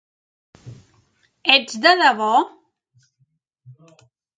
Ets 1.57 1.79
de 1.85 1.93
debò? 2.01 2.33